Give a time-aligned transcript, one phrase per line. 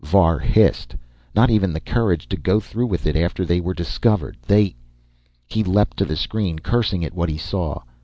[0.03, 0.95] Var hissed.
[1.35, 4.35] Not even the courage to go through with it after they were discovered!
[4.47, 4.75] They
[5.45, 7.83] He leaped to the screen, cursing at what he saw.